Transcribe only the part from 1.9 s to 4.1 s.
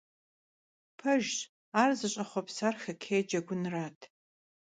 zış'exhuepsar xokkêy cegunrat.